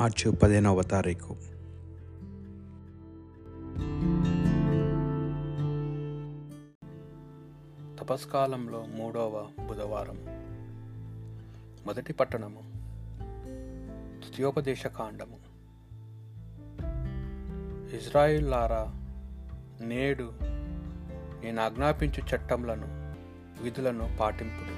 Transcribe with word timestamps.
మార్చి 0.00 0.32
పదిహేనవ 0.32 0.82
తారీఖు. 0.82 1.36
తపస్కాలంలో 8.00 8.86
మూడవ 8.96 9.46
బుధవారం. 9.68 10.18
మొదటి 11.86 12.12
పట్టణము. 12.12 12.60
ద్వితీయోపదేశ 14.20 14.86
కాండము. 14.86 15.36
ఇజ్రాయిల్లారా 17.96 18.92
నేడు 19.80 20.32
నేను 21.44 21.62
ఆజ్ఞాపించు 21.62 22.36
చట్టంలను 22.36 23.14
విధులను 23.62 24.16
పాటింపుడు. 24.20 24.74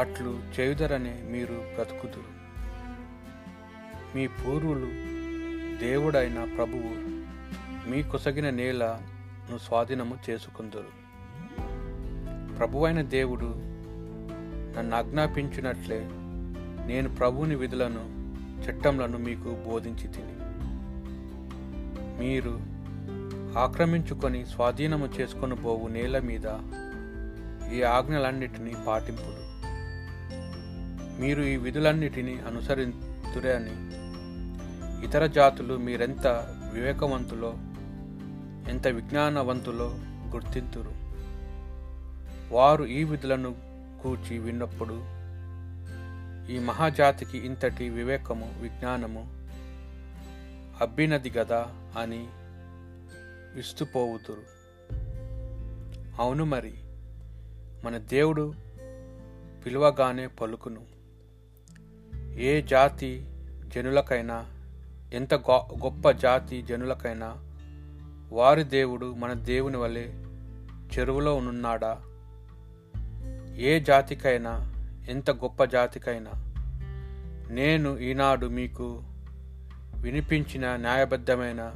అట్లు 0.00 0.60
చేయుదరని 0.60 1.22
మీరు 1.22 1.54
బ్రతుకుదురు. 1.74 2.43
మీ 4.14 4.26
పూర్వులు 4.26 4.86
దేవుడైన 5.78 6.48
ప్రభువు 6.56 7.14
మీ 7.90 8.02
కొసగిన 8.02 8.50
నేలను 8.50 9.58
స్వాధీనము 9.58 10.18
చేసుకుందరు. 10.30 11.04
ప్రభువైన 12.56 13.02
దేవుడు 13.02 13.54
నన్ను 14.78 14.96
ఆజ్ఞాపించినట్లే 14.96 16.00
నేను 16.86 17.14
ప్రభువుని 17.14 17.54
విధులను 17.54 18.34
చట్టంలను 18.62 19.18
మీకు 19.18 19.56
బోధించి 19.68 20.08
తిని. 20.08 20.32
మీరు 22.18 22.60
ఆక్రమించుకొని 23.58 24.46
స్వాధీనము 24.46 25.06
చేసుకొని 25.06 25.56
పోవు 25.56 25.88
నేల 25.88 26.18
మీద 26.18 26.46
ఈ 27.72 27.82
ఆజ్ఞలన్నిటినీ 27.82 28.74
పాటింపుడు. 28.86 29.44
మీరు 31.20 31.42
ఈ 31.42 31.56
విధులన్నిటినీ 31.56 32.38
అనుసరించురే 32.38 33.52
అని 33.56 34.03
ఇతర 35.04 35.26
జాతులు 35.26 35.76
మీరెంత 35.76 36.26
వివేకవంతులో 36.72 37.54
ఎంత 38.70 38.86
విజ్ఞానవంతులో 38.86 39.94
గుర్తింతురు? 40.30 40.92
వారు 42.54 42.84
ఈ 42.84 43.04
విధులను 43.04 43.56
కూర్చి 44.02 44.38
విన్నప్పుడు 44.38 44.94
ఈ 46.52 46.58
మహాజాతికి 46.58 47.38
ఇంతటి 47.38 47.88
వివేకము 47.88 48.54
విజ్ఞానము 48.60 49.28
అబ్బినది 50.80 51.30
గదా 51.30 51.68
అని 51.98 52.26
విస్తుపోవుతురు. 53.56 54.42
అవును 56.22 56.44
మరి 56.44 56.74
మన 57.84 57.98
దేవుడు 57.98 58.54
పిలువగానే 59.66 60.26
పలుకును 60.26 60.80
ఏ 62.36 62.62
జాతి 62.62 63.26
జనులకైనా 63.74 64.46
ఎంత 65.14 65.34
గొప్ప 65.34 66.10
జాతి 66.10 66.62
జనులకైనా 66.62 67.34
వారి 68.32 68.64
దేవుడు 68.64 69.14
మన 69.14 69.32
దేవుని 69.32 69.76
వలె 69.76 70.04
చెరువులో 70.94 71.34
ఉన్నాడా 71.34 71.98
ఏ 73.56 73.80
జాతికైనా 73.80 74.72
ఎంత 75.08 75.30
గొప్ప 75.30 75.64
జాతికైనా 75.64 76.30
నేను 77.50 77.98
ఈనాడు 77.98 78.46
మీకు 78.46 79.02
వినిపించిన 80.00 80.76
న్యాయబద్ధమైన 80.76 81.72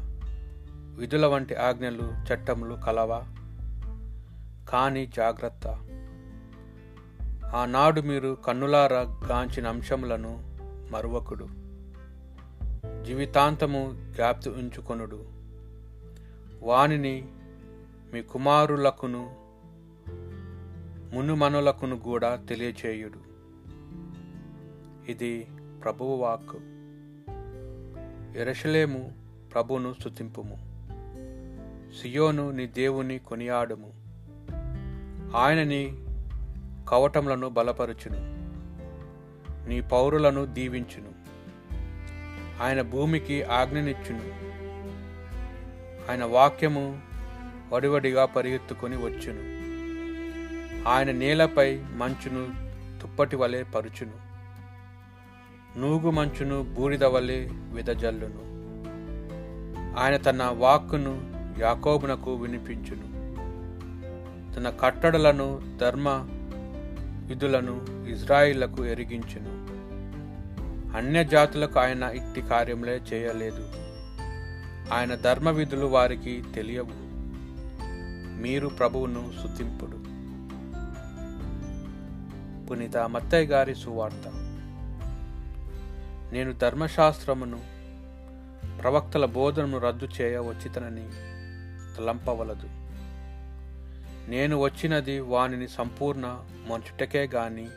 విధుల 0.99 1.27
వంటి 1.27 1.55
ఆజ్ఞలు 1.55 2.33
చట్టములు 2.33 2.75
కలవా? 2.75 3.25
కానీ 4.69 5.07
జాగ్రత్త. 5.07 5.67
ఆనాడు 7.55 8.01
మీరు 8.01 8.39
కన్నులారా 8.47 9.01
గాంచిన 9.27 9.69
అంశములను 9.69 10.57
మరువకుడు. 10.91 11.68
జీవితాంతము 13.09 13.91
జ్ఞాప్తి 14.15 14.51
ఉంచుకొనుడు. 14.51 15.25
వానిని 16.63 17.29
మీ 18.13 18.23
కుమారులకును 18.23 19.35
మునుమనులకును 21.15 21.99
కూడా 21.99 22.37
తెలియచేయుడు. 22.37 23.19
ఇది 25.11 25.47
ప్రభువు 25.85 26.17
వాక్కు. 26.17 26.59
ఎరషలేము 28.39 29.13
ప్రభును 29.53 29.95
స్థుతింపుము 30.01 30.57
సియోను 32.03 32.51
నీ 32.51 32.67
దేవుని 32.67 33.19
కొనియాడుము. 33.19 33.93
ఆయనని 35.37 35.97
కవటములను 36.89 37.49
బలపరుచును. 37.49 38.19
నీ 39.69 39.81
పౌరులను 39.81 40.47
దీవించును. 40.47 41.18
ఆయన 42.61 42.83
భూమికి 42.83 43.43
ఆజ్ఞనిచ్చును. 43.43 44.49
ఆయన 46.11 46.25
వాక్యము 46.25 47.01
వడివడిగా 47.73 48.25
పరిగెత్తుకొని 48.25 48.97
వచ్చును. 48.97 49.59
ఆయన 50.89 51.11
నేలపై 51.11 51.83
మంచును 51.97 52.69
తుప్పటి 53.03 53.37
వలె 53.37 53.63
పరుచును. 53.63 54.29
నూగు 55.79 56.11
మంచును 56.11 56.63
బూడిద 56.63 57.05
వలె 57.05 57.49
విదజల్లును. 57.53 58.49
ఆయన 59.99 60.17
తన 60.17 60.43
వాక్కును 60.43 61.39
యాకోబునకు 61.59 62.35
వినిపించును. 62.35 63.19
తన 64.57 64.71
కట్టడలను 64.71 65.63
ధర్మ 65.81 66.09
విధులను 67.27 67.87
ఇజ్రాయిళ్ళకు 68.09 68.87
ఎరిగించును. 68.87 69.78
అన్య 70.97 71.25
జాతులకు 71.25 71.81
ఆయన 71.81 72.03
ఇట్టి 72.03 72.41
కార్యములే 72.41 72.97
చేయలేదు. 72.97 73.73
ఆయన 74.93 75.15
ధర్మ 75.15 75.51
విధులు 75.51 75.87
వారికి 75.87 76.45
తెలియవు. 76.55 77.09
మీరు 78.43 78.69
ప్రభువును 78.69 79.33
శుతింపుడు 79.43 79.99
పునీత 82.67 82.97
మత్తయ్య 82.97 83.47
గారి 83.47 83.75
సువార్త. 83.75 84.29
నేను 86.33 86.53
ధర్మశాస్త్రమును 86.53 87.61
ప్రవక్తల 88.83 89.25
బోధనను 89.25 89.79
రద్దు 89.79 90.09
చేయ 90.21 90.39
వచ్చితనని 90.39 91.09
తలంపవలదు 91.97 92.69
నేను 94.31 94.57
వచ్చినది 94.57 95.21
వానిని 95.21 95.69
సంపూర్ణ 95.69 96.45
మంచుటకే 96.69 97.27
గాని 97.27 97.69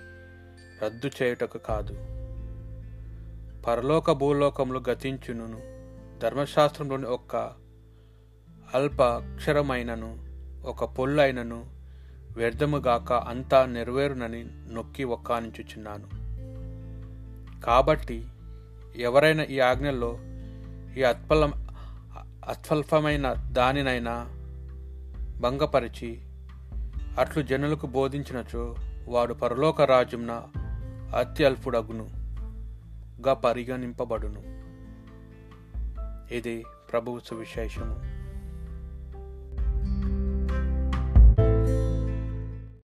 రద్దు 0.86 1.10
చేయుటకు 1.22 1.58
కాదు. 1.58 2.11
పరలోక 3.68 4.12
భూలోకములు 4.12 4.84
గతించును 4.90 5.62
ధర్మశాస్త్రంలోని 6.20 7.06
ఒక్క 7.06 7.36
అల్ప 8.76 9.04
అక్షరమైనను 9.04 10.18
ఒక 10.66 10.86
పొల్లు 10.86 11.22
అయినను 11.22 11.66
వ్యర్థముగాక 12.36 13.14
అంతా 13.14 13.66
నెరవేరునని 13.66 14.46
నొక్కి 14.74 15.04
ఒక్కానించుచున్నాను. 15.04 16.08
కాబట్టి 17.62 18.26
ఎవరైనా 18.96 19.44
ఈ 19.44 19.60
ఆజ్ఞల్లో 19.60 20.18
ఈ 20.98 21.04
అత్పల 21.04 21.52
అత్వల్పమైన 22.48 23.34
దానినైనా 23.34 24.28
భంగపరిచి 25.40 26.22
అట్లు 27.20 27.44
జనులకు 27.44 27.88
బోధించినచో 27.88 28.76
వాడు 29.08 29.34
పరలోక 29.34 29.82
రాజ్యంన 29.82 30.44
అత్యల్పుడగును. 31.16 32.21
గా 33.28 33.34
పరిగణింపబడును. 33.34 34.42
ఇది 36.34 36.66
ప్రభువు 36.92 37.20
సువిశేషము. 37.20 38.11